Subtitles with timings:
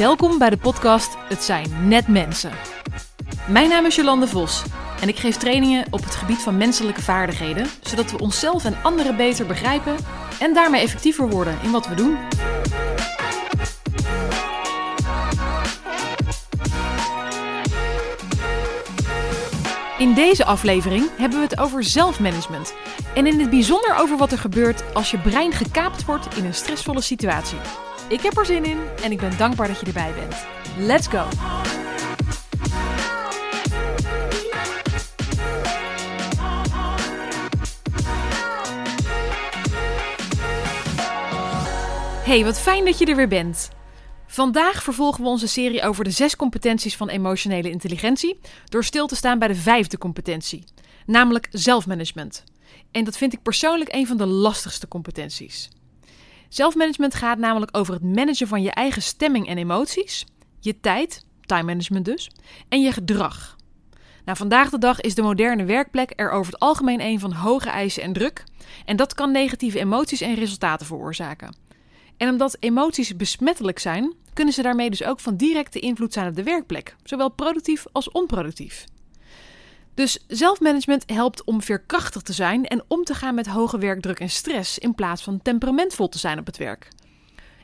[0.00, 2.50] Welkom bij de podcast Het zijn net mensen.
[3.48, 4.62] Mijn naam is Jolande Vos
[5.00, 9.16] en ik geef trainingen op het gebied van menselijke vaardigheden, zodat we onszelf en anderen
[9.16, 9.96] beter begrijpen
[10.38, 12.16] en daarmee effectiever worden in wat we doen.
[19.98, 22.74] In deze aflevering hebben we het over zelfmanagement.
[23.14, 26.54] En in het bijzonder over wat er gebeurt als je brein gekaapt wordt in een
[26.54, 27.58] stressvolle situatie.
[28.10, 30.46] Ik heb er zin in en ik ben dankbaar dat je erbij bent.
[30.78, 31.28] Let's go!
[42.24, 43.70] Hey, wat fijn dat je er weer bent.
[44.26, 49.16] Vandaag vervolgen we onze serie over de zes competenties van emotionele intelligentie door stil te
[49.16, 50.64] staan bij de vijfde competentie,
[51.06, 52.44] namelijk zelfmanagement.
[52.90, 55.68] En dat vind ik persoonlijk een van de lastigste competenties.
[56.50, 60.26] Zelfmanagement gaat namelijk over het managen van je eigen stemming en emoties,
[60.60, 62.30] je tijd, time management dus,
[62.68, 63.56] en je gedrag.
[64.24, 67.68] Nou, vandaag de dag is de moderne werkplek er over het algemeen een van hoge
[67.68, 68.44] eisen en druk,
[68.84, 71.56] en dat kan negatieve emoties en resultaten veroorzaken.
[72.16, 76.34] En omdat emoties besmettelijk zijn, kunnen ze daarmee dus ook van directe invloed zijn op
[76.34, 78.84] de werkplek, zowel productief als onproductief.
[80.00, 84.30] Dus zelfmanagement helpt om veerkrachtig te zijn en om te gaan met hoge werkdruk en
[84.30, 86.88] stress in plaats van temperamentvol te zijn op het werk.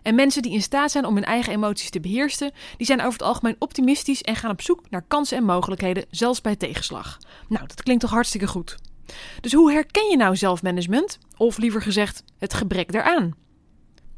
[0.02, 3.12] En mensen die in staat zijn om hun eigen emoties te beheersen, die zijn over
[3.12, 7.18] het algemeen optimistisch en gaan op zoek naar kansen en mogelijkheden, zelfs bij tegenslag.
[7.48, 8.76] Nou, dat klinkt toch hartstikke goed.
[9.40, 11.18] Dus hoe herken je nou zelfmanagement?
[11.36, 13.34] Of liever gezegd, het gebrek daaraan?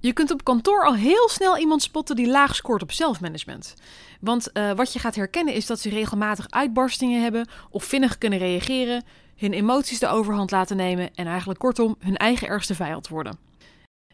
[0.01, 3.75] Je kunt op kantoor al heel snel iemand spotten die laag scoort op zelfmanagement.
[4.21, 8.39] Want uh, wat je gaat herkennen is dat ze regelmatig uitbarstingen hebben of vinnig kunnen
[8.39, 9.05] reageren,
[9.37, 13.39] hun emoties de overhand laten nemen en eigenlijk kortom hun eigen ergste vijand worden.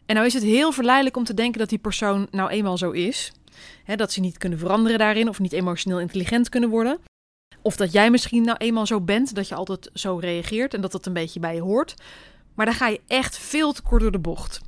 [0.05, 2.91] En nou is het heel verleidelijk om te denken dat die persoon nou eenmaal zo
[2.91, 3.31] is.
[3.95, 6.99] dat ze niet kunnen veranderen daarin of niet emotioneel intelligent kunnen worden.
[7.61, 10.91] Of dat jij misschien nou eenmaal zo bent, dat je altijd zo reageert en dat
[10.91, 11.95] dat een beetje bij je hoort.
[12.53, 14.61] Maar dan ga je echt veel te kort door de bocht.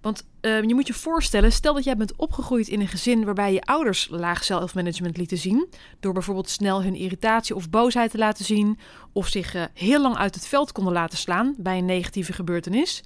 [0.00, 3.52] Want uh, je moet je voorstellen, stel dat jij bent opgegroeid in een gezin waarbij
[3.52, 5.68] je ouders laag zelfmanagement lieten zien,
[6.00, 8.78] door bijvoorbeeld snel hun irritatie of boosheid te laten zien,
[9.12, 13.02] of zich uh, heel lang uit het veld konden laten slaan bij een negatieve gebeurtenis,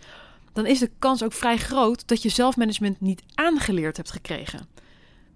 [0.52, 4.68] dan is de kans ook vrij groot dat je zelfmanagement niet aangeleerd hebt gekregen.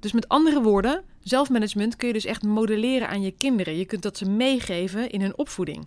[0.00, 3.76] Dus met andere woorden, zelfmanagement kun je dus echt modelleren aan je kinderen.
[3.76, 5.86] Je kunt dat ze meegeven in hun opvoeding.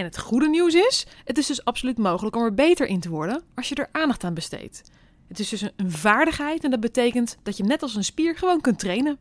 [0.00, 3.08] En het goede nieuws is, het is dus absoluut mogelijk om er beter in te
[3.08, 4.82] worden als je er aandacht aan besteedt.
[5.28, 8.60] Het is dus een vaardigheid en dat betekent dat je net als een spier gewoon
[8.60, 9.18] kunt trainen.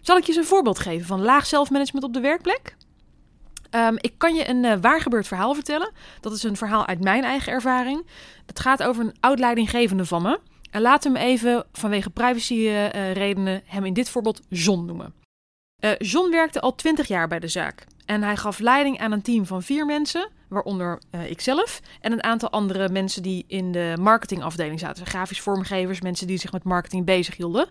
[0.00, 2.76] Zal ik je eens een voorbeeld geven van laag zelfmanagement op de werkplek?
[3.70, 5.92] Um, ik kan je een uh, waar gebeurd verhaal vertellen.
[6.20, 8.06] Dat is een verhaal uit mijn eigen ervaring.
[8.46, 10.40] Het gaat over een oud leidinggevende van me.
[10.70, 15.14] En laten we hem even vanwege privacyredenen uh, hem in dit voorbeeld John noemen.
[15.84, 17.86] Uh, John werkte al 20 jaar bij de zaak.
[18.08, 22.22] En hij gaf leiding aan een team van vier mensen, waaronder uh, ikzelf en een
[22.22, 25.06] aantal andere mensen die in de marketingafdeling zaten.
[25.06, 27.68] Grafisch vormgevers, mensen die zich met marketing bezighielden.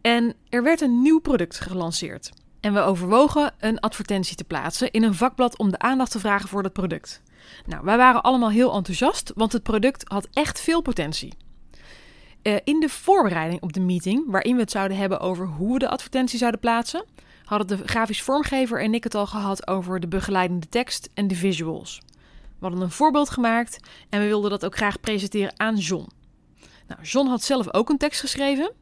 [0.00, 2.30] En er werd een nieuw product gelanceerd.
[2.60, 6.48] En we overwogen een advertentie te plaatsen in een vakblad om de aandacht te vragen
[6.48, 7.22] voor dat product.
[7.66, 11.32] Nou, wij waren allemaal heel enthousiast, want het product had echt veel potentie.
[12.42, 15.78] Uh, in de voorbereiding op de meeting, waarin we het zouden hebben over hoe we
[15.78, 17.04] de advertentie zouden plaatsen,
[17.50, 21.34] hadden de grafisch vormgever en ik het al gehad over de begeleidende tekst en de
[21.34, 22.00] visuals.
[22.58, 23.78] We hadden een voorbeeld gemaakt
[24.08, 26.08] en we wilden dat ook graag presenteren aan John.
[26.86, 28.72] Nou, John had zelf ook een tekst geschreven.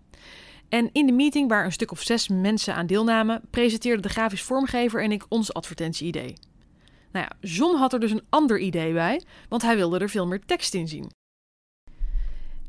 [0.69, 4.43] En in de meeting, waar een stuk of zes mensen aan deelnamen, presenteerde de grafisch
[4.43, 6.35] vormgever en ik ons advertentie-idee.
[7.13, 10.27] Nou ja, John had er dus een ander idee bij, want hij wilde er veel
[10.27, 11.11] meer tekst in zien.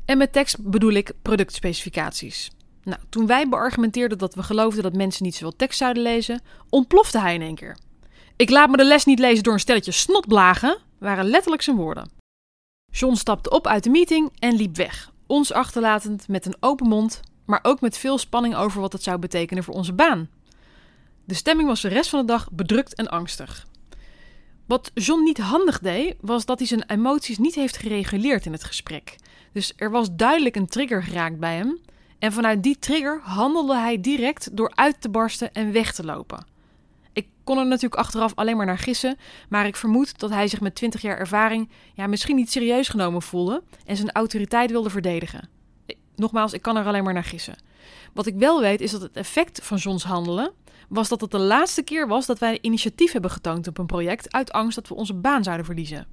[0.04, 2.50] En met tekst bedoel ik productspecificaties.
[2.82, 7.20] Nou, toen wij beargumenteerden dat we geloofden dat mensen niet zoveel tekst zouden lezen, ontplofte
[7.20, 7.76] hij in één keer.
[8.36, 12.10] Ik laat me de les niet lezen door een stelletje snotblagen, waren letterlijk zijn woorden.
[12.92, 17.20] John stapte op uit de meeting en liep weg, ons achterlatend met een open mond,
[17.46, 20.28] maar ook met veel spanning over wat het zou betekenen voor onze baan.
[21.24, 23.66] De stemming was de rest van de dag bedrukt en angstig.
[24.66, 28.64] Wat John niet handig deed, was dat hij zijn emoties niet heeft gereguleerd in het
[28.64, 29.16] gesprek.
[29.52, 31.80] Dus er was duidelijk een trigger geraakt bij hem,
[32.20, 36.46] en vanuit die trigger handelde hij direct door uit te barsten en weg te lopen.
[37.12, 39.16] Ik kon er natuurlijk achteraf alleen maar naar gissen,
[39.48, 43.22] maar ik vermoed dat hij zich met 20 jaar ervaring ja, misschien niet serieus genomen
[43.22, 45.48] voelde en zijn autoriteit wilde verdedigen.
[46.16, 47.56] Nogmaals, ik kan er alleen maar naar gissen.
[48.12, 50.52] Wat ik wel weet is dat het effect van Johns handelen
[50.88, 54.32] was dat het de laatste keer was dat wij initiatief hebben getoond op een project
[54.32, 56.06] uit angst dat we onze baan zouden verliezen.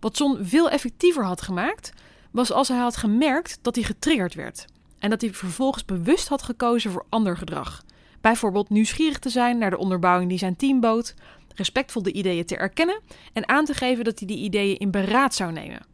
[0.00, 1.92] Wat John veel effectiever had gemaakt,
[2.30, 4.66] was als hij had gemerkt dat hij getriggerd werd
[5.00, 7.84] en dat hij vervolgens bewust had gekozen voor ander gedrag.
[8.20, 11.14] Bijvoorbeeld nieuwsgierig te zijn naar de onderbouwing die zijn team bood,
[11.54, 13.00] respectvol de ideeën te erkennen
[13.32, 15.86] en aan te geven dat hij die ideeën in beraad zou nemen.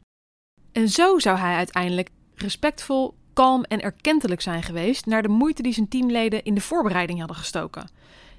[0.73, 5.73] En zo zou hij uiteindelijk respectvol, kalm en erkentelijk zijn geweest naar de moeite die
[5.73, 7.89] zijn teamleden in de voorbereiding hadden gestoken.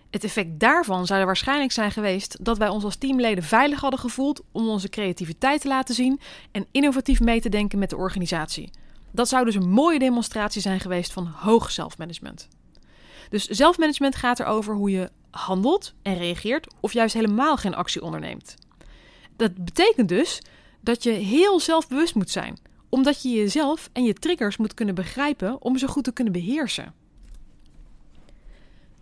[0.10, 4.00] Het effect daarvan zou er waarschijnlijk zijn geweest dat wij ons als teamleden veilig hadden
[4.00, 6.20] gevoeld om onze creativiteit te laten zien
[6.52, 8.72] en innovatief mee te denken met de organisatie.
[9.18, 12.48] Dat zou dus een mooie demonstratie zijn geweest van hoog zelfmanagement.
[13.30, 18.56] Dus zelfmanagement gaat erover hoe je handelt en reageert of juist helemaal geen actie onderneemt.
[19.36, 20.42] Dat betekent dus
[20.82, 22.60] dat je heel zelfbewust moet zijn,
[22.90, 26.94] omdat je jezelf en je triggers moet kunnen begrijpen om ze goed te kunnen beheersen.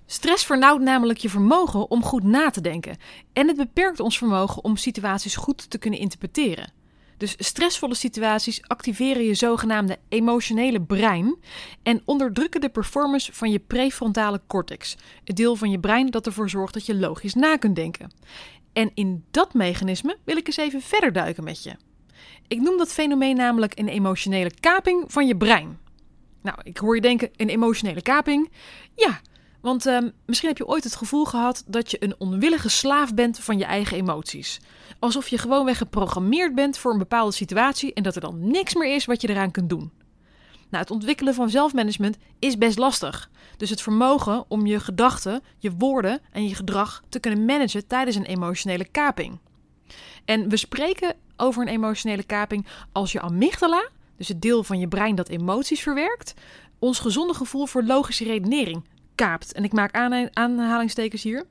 [0.06, 2.97] Stress vernauwt namelijk je vermogen om goed na te denken
[3.33, 6.73] en het beperkt ons vermogen om situaties goed te kunnen interpreteren.
[7.17, 11.38] Dus stressvolle situaties activeren je zogenaamde emotionele brein
[11.83, 16.50] en onderdrukken de performance van je prefrontale cortex, het deel van je brein dat ervoor
[16.50, 18.12] zorgt dat je logisch na kunt denken.
[18.73, 21.75] En in dat mechanisme wil ik eens even verder duiken met je.
[22.47, 25.79] Ik noem dat fenomeen namelijk een emotionele kaping van je brein.
[26.41, 28.51] Nou, ik hoor je denken, een emotionele kaping?
[28.95, 29.21] Ja,
[29.65, 33.39] want uh, misschien heb je ooit het gevoel gehad dat je een onwillige slaaf bent
[33.39, 34.59] van je eigen emoties.
[35.00, 38.95] Alsof je gewoonweg geprogrammeerd bent voor een bepaalde situatie en dat er dan niks meer
[38.95, 39.91] is wat je eraan kunt doen.
[40.69, 43.29] Nou, het ontwikkelen van zelfmanagement is best lastig.
[43.57, 48.15] Dus het vermogen om je gedachten, je woorden en je gedrag te kunnen managen tijdens
[48.15, 49.39] een emotionele kaping.
[50.25, 54.88] En we spreken over een emotionele kaping als je amygdala, dus het deel van je
[54.88, 56.33] brein dat emoties verwerkt,
[56.79, 58.83] ons gezonde gevoel voor logische redenering
[59.15, 59.53] kaapt.
[59.53, 59.94] En ik maak
[60.33, 61.45] aanhalingstekens hier.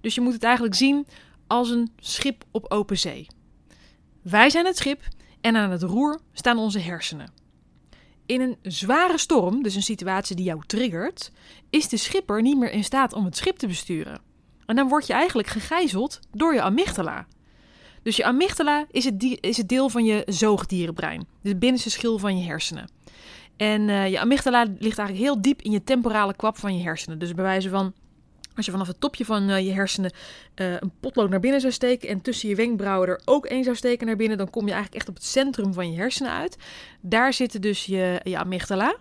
[0.00, 1.06] Dus je moet het eigenlijk zien
[1.46, 3.26] als een schip op open zee.
[4.22, 5.02] Wij zijn het schip
[5.40, 7.32] en aan het roer staan onze hersenen.
[8.26, 11.32] In een zware storm, dus een situatie die jou triggert,
[11.70, 14.20] is de schipper niet meer in staat om het schip te besturen.
[14.66, 17.26] En dan word je eigenlijk gegijzeld door je amygdala.
[18.02, 22.38] Dus je amygdala is het, is het deel van je zoogdierenbrein, de binnenste schil van
[22.38, 22.88] je hersenen.
[23.56, 27.18] En uh, je amygdala ligt eigenlijk heel diep in je temporale kwap van je hersenen.
[27.18, 27.92] Dus bij wijze van
[28.54, 30.12] als je vanaf het topje van uh, je hersenen
[30.54, 33.76] uh, een potlood naar binnen zou steken en tussen je wenkbrauwen er ook één zou
[33.76, 36.56] steken naar binnen, dan kom je eigenlijk echt op het centrum van je hersenen uit.
[37.00, 38.96] Daar zitten dus je, amygdala.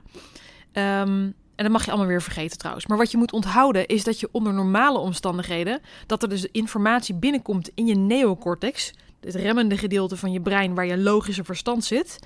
[0.74, 2.88] Um, en dat mag je allemaal weer vergeten trouwens.
[2.88, 7.16] Maar wat je moet onthouden is dat je onder normale omstandigheden, dat er dus informatie
[7.16, 8.94] binnenkomt in je neocortex,
[9.26, 12.20] het remmende gedeelte van je brein waar je logische verstand zit.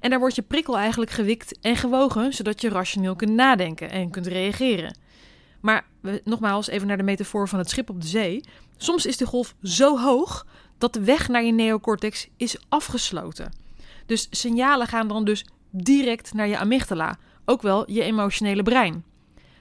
[0.00, 4.10] En daar wordt je prikkel eigenlijk gewikt en gewogen, zodat je rationeel kunt nadenken en
[4.10, 4.96] kunt reageren.
[5.60, 5.86] Maar
[6.24, 8.44] nogmaals, even naar de metafoor van het schip op de zee.
[8.76, 10.46] Soms is de golf zo hoog
[10.78, 13.52] dat de weg naar je neocortex is afgesloten.
[14.06, 19.04] Dus signalen gaan dan dus direct naar je amygdala, ook wel je emotionele brein.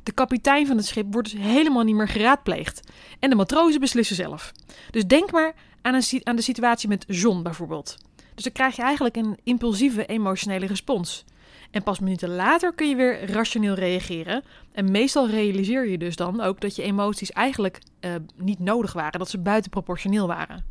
[0.03, 2.91] De kapitein van het schip wordt dus helemaal niet meer geraadpleegd.
[3.19, 4.51] En de matrozen beslissen zelf.
[4.91, 7.97] Dus denk maar aan, aan de situatie met John bijvoorbeeld.
[8.35, 11.25] Dus dan krijg je eigenlijk een impulsieve emotionele respons.
[11.71, 14.43] En pas minuten later kun je weer rationeel reageren.
[14.71, 19.19] En meestal realiseer je dus dan ook dat je emoties eigenlijk uh, niet nodig waren,
[19.19, 20.65] dat ze buitenproportioneel waren.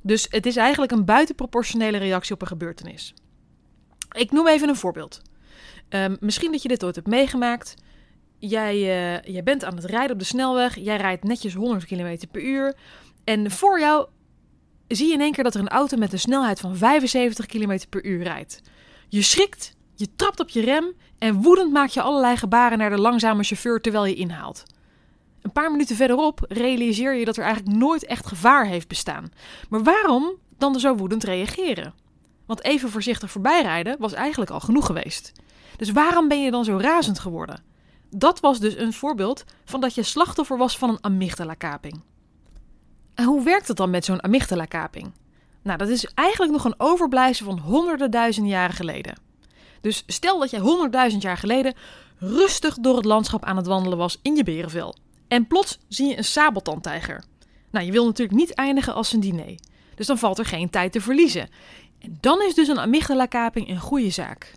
[0.00, 3.14] Dus het is eigenlijk een buitenproportionele reactie op een gebeurtenis.
[4.12, 5.22] Ik noem even een voorbeeld.
[5.88, 7.74] Um, misschien dat je dit ooit hebt meegemaakt.
[8.38, 10.78] Jij, uh, jij bent aan het rijden op de snelweg.
[10.78, 12.76] Jij rijdt netjes 100 km per uur.
[13.24, 14.06] En voor jou
[14.88, 17.78] zie je in één keer dat er een auto met een snelheid van 75 km
[17.90, 18.60] per uur rijdt.
[19.08, 23.00] Je schrikt, je trapt op je rem en woedend maak je allerlei gebaren naar de
[23.00, 24.62] langzame chauffeur terwijl je inhaalt.
[25.42, 29.32] Een paar minuten verderop realiseer je dat er eigenlijk nooit echt gevaar heeft bestaan.
[29.68, 31.94] Maar waarom dan zo woedend reageren?
[32.46, 35.32] Want even voorzichtig voorbijrijden was eigenlijk al genoeg geweest.
[35.76, 37.62] Dus waarom ben je dan zo razend geworden?
[38.10, 42.00] Dat was dus een voorbeeld van dat je slachtoffer was van een amygdala-kaping.
[43.22, 45.12] Hoe werkt het dan met zo'n amygdala-kaping?
[45.62, 49.18] Nou, dat is eigenlijk nog een overblijfsel van honderden duizend jaren geleden.
[49.80, 51.74] Dus stel dat jij honderdduizend jaar geleden
[52.18, 54.96] rustig door het landschap aan het wandelen was in je berenvel.
[55.28, 57.24] En plots zie je een sabeltandtijger.
[57.70, 59.58] Nou, je wil natuurlijk niet eindigen als een diner.
[59.94, 61.48] Dus dan valt er geen tijd te verliezen.
[61.98, 64.54] En dan is dus een amygdala-kaping een goede zaak.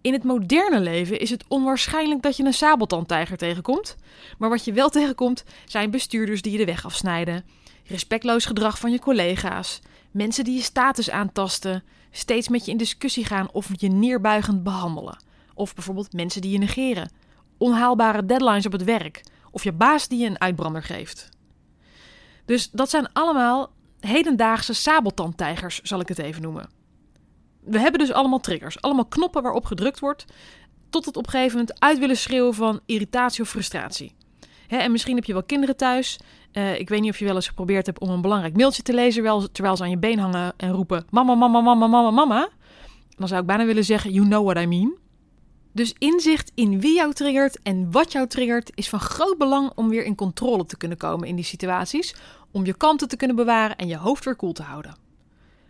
[0.00, 3.96] In het moderne leven is het onwaarschijnlijk dat je een sabeltandtijger tegenkomt.
[4.38, 7.44] Maar wat je wel tegenkomt zijn bestuurders die je de weg afsnijden,
[7.86, 13.24] respectloos gedrag van je collega's, mensen die je status aantasten, steeds met je in discussie
[13.24, 15.22] gaan of je neerbuigend behandelen.
[15.54, 17.10] Of bijvoorbeeld mensen die je negeren,
[17.58, 21.28] onhaalbare deadlines op het werk of je baas die je een uitbrander geeft.
[22.44, 26.70] Dus dat zijn allemaal hedendaagse sabeltandtijgers, zal ik het even noemen.
[27.60, 30.24] We hebben dus allemaal triggers, allemaal knoppen waarop gedrukt wordt
[30.90, 34.14] tot het op moment uit willen schreeuwen van irritatie of frustratie.
[34.68, 36.18] En misschien heb je wel kinderen thuis.
[36.56, 38.94] Uh, ik weet niet of je wel eens geprobeerd hebt om een belangrijk mailtje te
[38.94, 42.48] lezen terwijl ze aan je been hangen en roepen: Mama, mama, mama, mama, mama.
[43.16, 44.96] Dan zou ik bijna willen zeggen: You know what I mean.
[45.72, 49.88] Dus inzicht in wie jou triggert en wat jou triggert is van groot belang om
[49.88, 52.14] weer in controle te kunnen komen in die situaties,
[52.50, 54.96] om je kanten te kunnen bewaren en je hoofd weer koel te houden.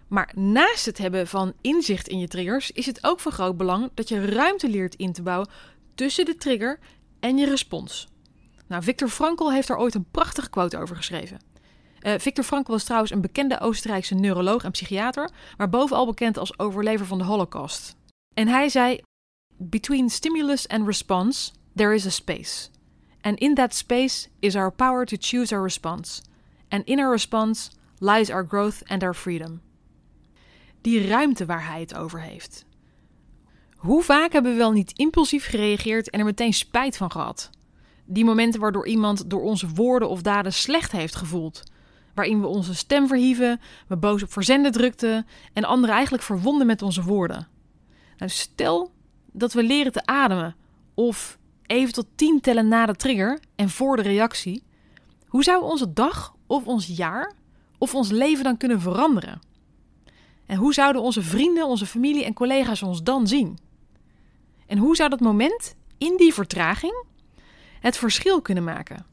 [0.09, 3.91] Maar naast het hebben van inzicht in je triggers is het ook van groot belang
[3.95, 5.49] dat je ruimte leert in te bouwen
[5.95, 6.79] tussen de trigger
[7.21, 8.09] en je respons.
[8.67, 11.39] Nou, Viktor Frankl heeft daar ooit een prachtige quote over geschreven.
[12.01, 16.59] Uh, Viktor Frankl was trouwens een bekende Oostenrijkse neuroloog en psychiater, maar bovenal bekend als
[16.59, 17.97] overlever van de Holocaust.
[18.35, 19.01] En hij zei:
[19.57, 22.69] Between stimulus and response, there is a space.
[23.21, 26.23] And in that space is our power to choose our response.
[26.69, 29.61] And in our response lies our growth and our freedom.
[30.81, 32.65] Die ruimte waar hij het over heeft.
[33.77, 37.51] Hoe vaak hebben we wel niet impulsief gereageerd en er meteen spijt van gehad?
[38.07, 41.63] Die momenten waardoor iemand door onze woorden of daden slecht heeft gevoeld.
[42.15, 46.83] Waarin we onze stem verhieven, we boos op verzenden drukten en anderen eigenlijk verwonden met
[46.83, 47.49] onze woorden.
[48.19, 48.93] Nou, stel
[49.33, 50.57] dat we leren te ademen
[50.95, 54.63] of even tot tien tellen na de trigger en voor de reactie.
[55.27, 57.33] Hoe zou onze dag of ons jaar
[57.79, 59.41] of ons leven dan kunnen veranderen?
[60.47, 63.59] En hoe zouden onze vrienden, onze familie en collega's ons dan zien?
[64.67, 67.05] En hoe zou dat moment in die vertraging
[67.81, 69.07] het verschil kunnen maken?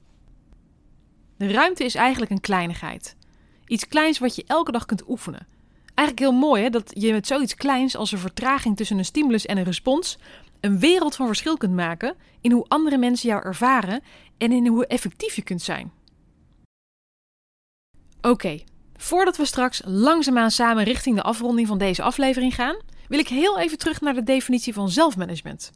[1.38, 3.15] De ruimte is eigenlijk een kleinigheid.
[3.65, 5.48] Iets kleins wat je elke dag kunt oefenen.
[5.96, 9.46] Eigenlijk heel mooi hè, dat je met zoiets kleins als een vertraging tussen een stimulus
[9.46, 10.17] en een respons
[10.63, 14.01] een wereld van verschil kunt maken in hoe andere mensen jou ervaren
[14.38, 15.91] en in hoe effectief je kunt zijn.
[18.22, 18.60] Oké,
[18.98, 22.75] voordat we straks langzaamaan samen richting de afronding van deze aflevering gaan,
[23.08, 25.72] wil ik heel even terug naar de definitie van zelfmanagement.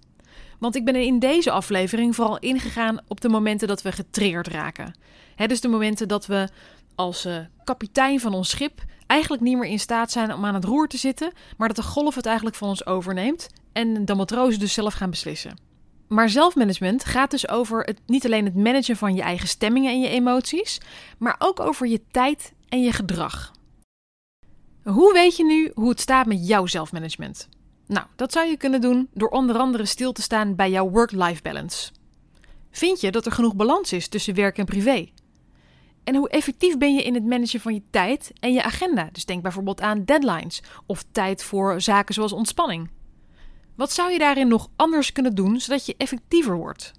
[0.59, 4.95] Want ik ben in deze aflevering vooral ingegaan op de momenten dat we getriggerd raken.
[5.35, 6.49] He, dus de momenten dat we
[6.95, 10.65] als uh, kapitein van ons schip eigenlijk niet meer in staat zijn om aan het
[10.65, 14.59] roer te zitten, maar dat de golf het eigenlijk van ons overneemt en de matrozen
[14.59, 15.59] dus zelf gaan beslissen.
[16.07, 19.99] Maar zelfmanagement gaat dus over het, niet alleen het managen van je eigen stemmingen en
[19.99, 20.77] je emoties,
[21.17, 23.51] maar ook over je tijd en je gedrag.
[24.83, 27.49] Hoe weet je nu hoe het staat met jouw zelfmanagement?
[27.87, 31.41] Nou, dat zou je kunnen doen door onder andere stil te staan bij jouw work-life
[31.41, 31.91] balance.
[32.71, 35.09] Vind je dat er genoeg balans is tussen werk en privé?
[36.03, 39.09] En hoe effectief ben je in het managen van je tijd en je agenda?
[39.11, 42.89] Dus denk bijvoorbeeld aan deadlines of tijd voor zaken zoals ontspanning.
[43.75, 46.91] Wat zou je daarin nog anders kunnen doen zodat je effectiever wordt?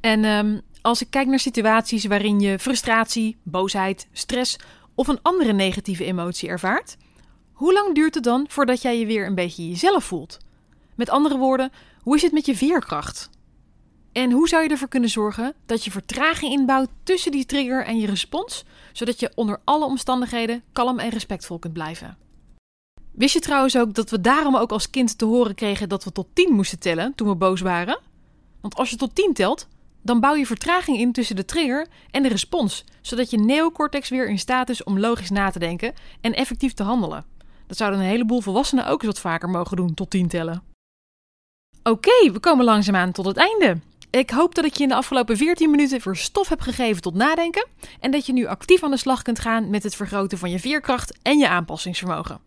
[0.00, 4.56] En um, als ik kijk naar situaties waarin je frustratie, boosheid, stress
[4.94, 6.96] of een andere negatieve emotie ervaart,
[7.58, 10.38] hoe lang duurt het dan voordat jij je weer een beetje jezelf voelt?
[10.94, 11.72] Met andere woorden,
[12.02, 13.30] hoe is het met je veerkracht?
[14.12, 17.98] En hoe zou je ervoor kunnen zorgen dat je vertraging inbouwt tussen die trigger en
[17.98, 22.16] je respons, zodat je onder alle omstandigheden kalm en respectvol kunt blijven?
[23.12, 26.12] Wist je trouwens ook dat we daarom ook als kind te horen kregen dat we
[26.12, 28.00] tot 10 moesten tellen toen we boos waren?
[28.60, 29.68] Want als je tot 10 telt,
[30.02, 34.28] dan bouw je vertraging in tussen de trigger en de respons, zodat je neocortex weer
[34.28, 37.36] in staat is om logisch na te denken en effectief te handelen.
[37.68, 40.62] Dat zouden een heleboel volwassenen ook eens wat vaker mogen doen, tot 10 tellen.
[41.82, 43.80] Oké, we komen langzaamaan tot het einde.
[44.10, 47.14] Ik hoop dat ik je in de afgelopen 14 minuten weer stof heb gegeven tot
[47.14, 47.66] nadenken
[48.00, 50.58] en dat je nu actief aan de slag kunt gaan met het vergroten van je
[50.58, 52.40] veerkracht en je aanpassingsvermogen.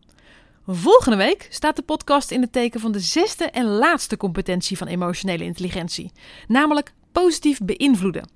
[0.68, 4.88] Volgende week staat de podcast in het teken van de zesde en laatste competentie van
[4.88, 6.12] emotionele intelligentie,
[6.48, 8.30] namelijk positief beïnvloeden.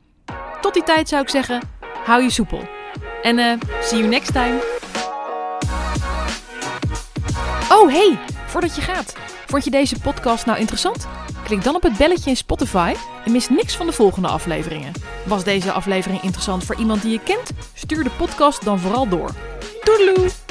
[0.62, 1.62] Tot die tijd zou ik zeggen,
[2.04, 2.68] hou je soepel.
[3.22, 4.75] En uh, see you next time.
[7.75, 8.17] Oh hey,
[8.48, 9.15] voordat je gaat,
[9.46, 11.08] vond je deze podcast nou interessant?
[11.44, 12.94] Klik dan op het belletje in Spotify
[13.25, 14.91] en mis niks van de volgende afleveringen.
[15.25, 17.50] Was deze aflevering interessant voor iemand die je kent?
[17.74, 19.29] Stuur de podcast dan vooral door.
[19.84, 20.45] Doedeloe!